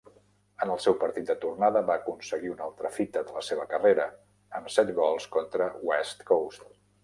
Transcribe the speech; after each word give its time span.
En 0.65 0.69
el 0.75 0.79
seu 0.85 0.95
partit 1.03 1.27
de 1.31 1.35
tornada 1.43 1.83
va 1.89 1.97
aconseguir 2.01 2.51
una 2.55 2.65
altra 2.69 2.91
fita 2.97 3.23
de 3.29 3.37
la 3.37 3.45
seva 3.51 3.69
carrera 3.77 4.09
amb 4.61 4.75
set 4.81 4.93
gols 5.05 5.33
contra 5.39 5.73
West 5.91 6.31
Coast. 6.35 6.71